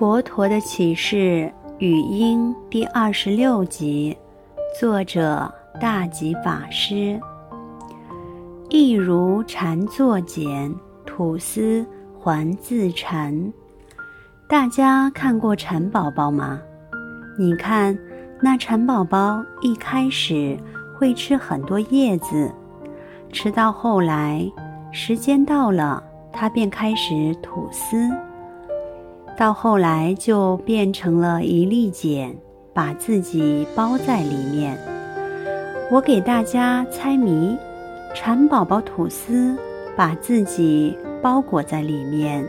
[0.00, 4.16] 佛陀的启示语音第二十六集，
[4.80, 7.20] 作者大吉法师。
[8.70, 10.74] 亦如禅作茧，
[11.04, 11.84] 吐丝
[12.18, 13.52] 还自禅。
[14.48, 16.58] 大家看过蚕宝宝吗？
[17.38, 17.94] 你看，
[18.40, 20.56] 那蚕宝宝一开始
[20.98, 22.50] 会吃很多叶子，
[23.30, 24.50] 吃到后来，
[24.92, 28.10] 时间到了，它便开始吐丝。
[29.40, 32.36] 到后来就变成了一粒茧，
[32.74, 34.76] 把自己包在里面。
[35.90, 37.56] 我给大家猜谜：
[38.14, 39.56] 蚕宝宝吐丝，
[39.96, 42.44] 把自己包裹在里面。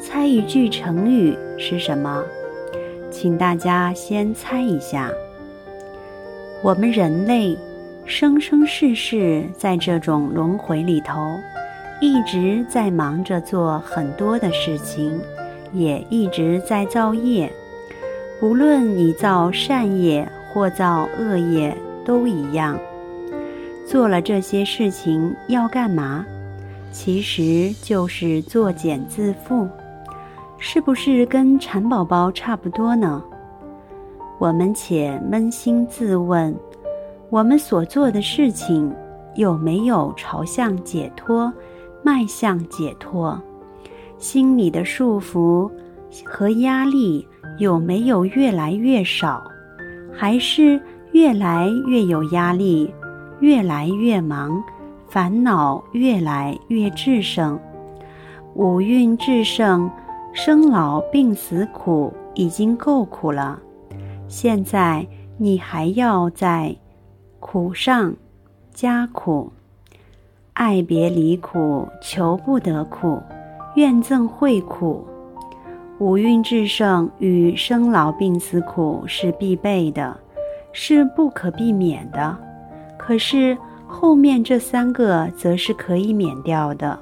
[0.00, 2.22] 猜一句成语是什么？
[3.10, 5.10] 请大家先猜一下。
[6.62, 7.58] 我们人类
[8.04, 11.36] 生生世世在这种轮回里头，
[12.00, 15.20] 一直在忙着做很多的事情。
[15.72, 17.52] 也一直在造业，
[18.40, 22.78] 不论你造善业或造恶业都一样。
[23.86, 26.24] 做了这些事情要干嘛？
[26.90, 29.68] 其实就是作茧自缚，
[30.58, 33.22] 是不是跟蚕宝宝差不多呢？
[34.38, 36.54] 我们且扪心自问：
[37.28, 38.94] 我们所做的事情
[39.34, 41.52] 有没有朝向解脱，
[42.02, 43.40] 迈向解脱？
[44.18, 45.70] 心里的束缚
[46.24, 47.26] 和压力
[47.58, 49.44] 有没有越来越少，
[50.12, 50.80] 还是
[51.12, 52.92] 越来越有压力，
[53.40, 54.62] 越来越忙，
[55.06, 57.58] 烦恼越来越炽盛？
[58.54, 59.88] 五蕴炽盛，
[60.32, 63.60] 生老病死苦已经够苦了，
[64.26, 66.76] 现在你还要在
[67.38, 68.14] 苦上
[68.72, 69.52] 加苦，
[70.54, 73.22] 爱别离苦，求不得苦。
[73.74, 75.06] 怨憎会苦，
[75.98, 80.18] 五蕴炽盛与生老病死苦是必备的，
[80.72, 82.36] 是不可避免的。
[82.96, 83.56] 可是
[83.86, 86.98] 后面这三个则是可以免掉的。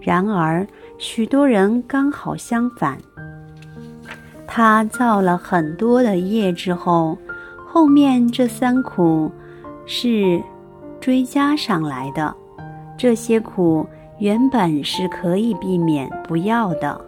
[0.00, 2.96] 然而许多人刚好相反，
[4.46, 7.18] 他造了很多的业之后，
[7.66, 9.30] 后面这三苦
[9.84, 10.42] 是
[10.98, 12.34] 追加上来的，
[12.96, 13.86] 这些苦。
[14.20, 17.00] 原本是可以避免不要的，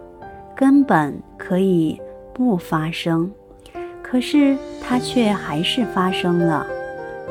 [0.55, 2.01] 根本可以
[2.33, 3.29] 不发生，
[4.01, 6.65] 可是它却还是发生了，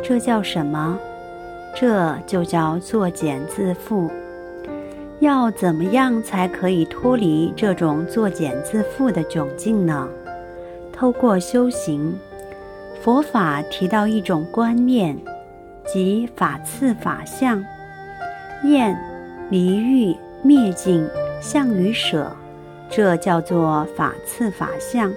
[0.01, 0.97] 这叫什么？
[1.75, 4.09] 这就叫作茧自缚。
[5.19, 10.09] 要怎么样才可以脱离这种作茧自缚的窘境呢？
[10.93, 12.17] 透过修行，
[13.03, 15.19] 佛法提到一种观念，
[15.85, 17.65] 即法次法相，
[18.63, 18.97] 厌。
[19.53, 21.07] 离欲灭尽
[21.39, 22.35] 相与舍，
[22.89, 25.13] 这叫做法次法相。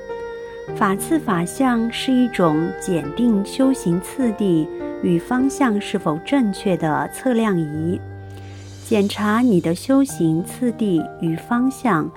[0.76, 4.68] 法次法相是一种检定修行次第
[5.02, 7.98] 与方向是否正确的测量仪，
[8.84, 12.12] 检查你的修行次第与方向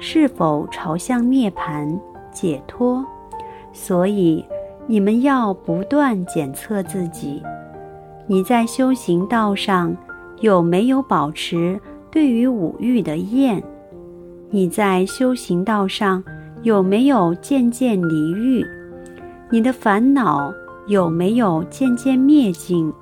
[0.00, 1.96] 是否朝向涅槃
[2.32, 3.06] 解脱。
[3.72, 4.44] 所以
[4.88, 7.40] 你们要不断检测自己，
[8.26, 9.96] 你在修行道上。
[10.40, 11.78] 有没有保持
[12.10, 13.62] 对于五欲的厌？
[14.50, 16.22] 你在修行道上
[16.62, 18.66] 有没有渐渐离欲？
[19.50, 20.52] 你的烦恼
[20.86, 22.92] 有没有渐渐灭尽？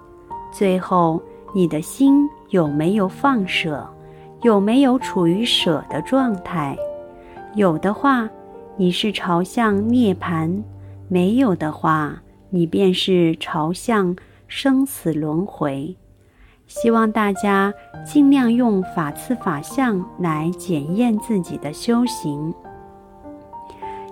[0.53, 1.23] 最后，
[1.55, 3.89] 你的心有没有放舍？
[4.43, 6.77] 有没有处于舍的状态？
[7.55, 8.29] 有的话，
[8.77, 10.63] 你是朝向涅槃；
[11.09, 12.21] 没有的话，
[12.51, 14.15] 你便是朝向
[14.47, 15.97] 生死轮回。
[16.69, 17.73] 希望大家
[18.05, 22.55] 尽量用法次法相来检验自己的修行。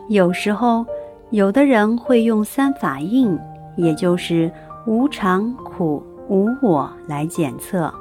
[0.09, 0.85] 有时候，
[1.31, 3.39] 有的人会用三法印，
[3.77, 4.51] 也就是
[4.87, 7.93] 无常、苦、无我来检测。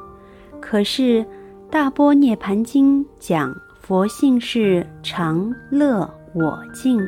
[0.62, 1.20] 可是
[1.70, 7.06] 《大波涅盘经》讲佛性是常、乐、我、净。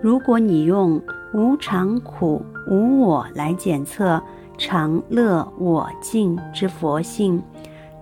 [0.00, 1.00] 如果你用
[1.34, 4.22] 无常、苦、无我来检测，
[4.58, 7.40] 常乐我净之佛性，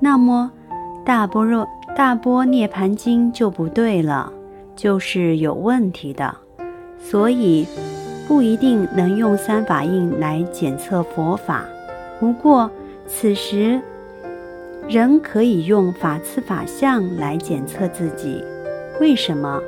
[0.01, 0.51] 那么
[1.05, 4.33] 大般若大般涅槃经就不对了，
[4.75, 6.35] 就是有问题的。
[6.99, 7.67] 所以
[8.27, 11.63] 不一定能用三法印来检测佛法。
[12.19, 12.71] 不过
[13.07, 13.79] 此时
[14.89, 18.43] 仍可以用法次法相来检测自己。
[18.99, 19.61] 为什么？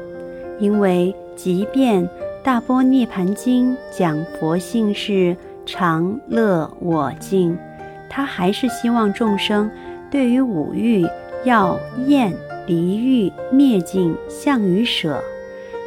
[0.59, 2.09] 因为即便
[2.43, 5.37] 大般涅槃经讲佛性是。
[5.71, 7.59] 常乐我净，
[8.09, 9.71] 他还是希望众生
[10.11, 11.07] 对于五欲
[11.45, 12.35] 要厌
[12.67, 15.23] 离欲灭尽相与舍，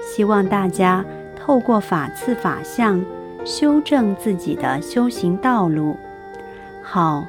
[0.06, 1.04] 希望大家
[1.36, 3.04] 透过法次法相，
[3.44, 5.98] 修正自己的修行道路。
[6.84, 7.24] 好，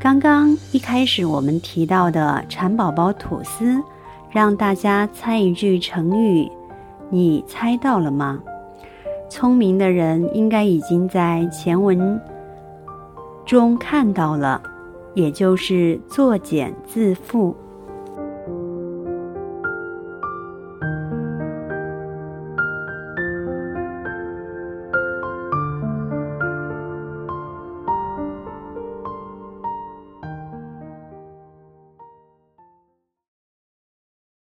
[0.00, 3.80] 刚刚一开始我们提到的蚕宝宝吐丝，
[4.32, 6.50] 让大家猜一句成语，
[7.08, 8.40] 你猜到了吗？
[9.36, 12.20] 聪明的人应该已经在前文
[13.44, 14.62] 中看到了，
[15.12, 17.52] 也就是作茧自缚。